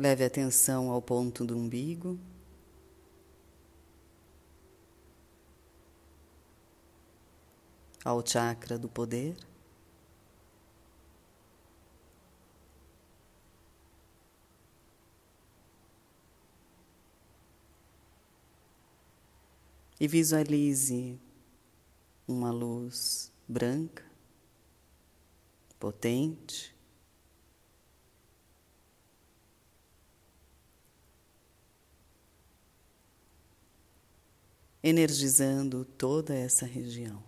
[0.00, 2.18] Leve atenção ao ponto do umbigo.
[8.02, 9.36] Ao chakra do poder.
[20.00, 21.20] E visualize
[22.26, 24.02] uma luz branca,
[25.78, 26.74] potente,
[34.82, 37.22] energizando toda essa região.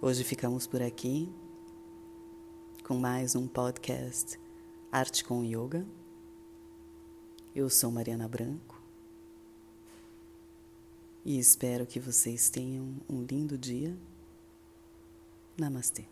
[0.00, 1.28] Hoje ficamos por aqui
[2.82, 4.40] com mais um podcast
[4.90, 5.86] Arte com Yoga.
[7.54, 8.77] Eu sou Mariana Branco
[11.28, 13.94] e espero que vocês tenham um lindo dia.
[15.58, 16.06] Namastê.